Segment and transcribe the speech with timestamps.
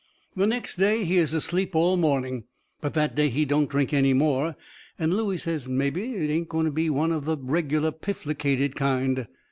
[0.35, 2.45] The next day he is asleep all morning.
[2.81, 4.55] But that day he don't drink any more,
[4.97, 9.27] and Looey says mebby it ain't going to be one of the reg'lar pifflicated kind.